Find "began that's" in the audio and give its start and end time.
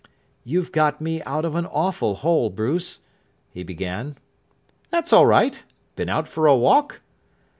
3.61-5.13